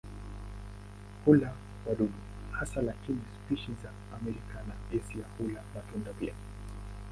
Hula 1.25 1.53
wadudu 1.87 2.13
hasa 2.51 2.81
lakini 2.81 3.21
spishi 3.35 3.71
za 3.83 3.91
Amerika 4.21 4.53
na 4.63 4.75
Asia 4.99 5.25
hula 5.37 5.63
matunda 5.75 6.13
pia. 6.13 6.33